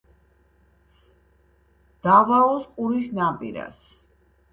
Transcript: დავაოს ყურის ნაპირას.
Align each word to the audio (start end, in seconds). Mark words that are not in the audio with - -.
დავაოს 2.07 2.65
ყურის 2.79 3.11
ნაპირას. 3.19 3.77